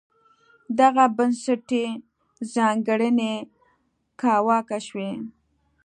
دغه 0.79 1.03
بنسټي 1.17 1.85
ځانګړنې 2.53 3.33
کاواکه 4.21 4.79
شوې. 4.87 5.11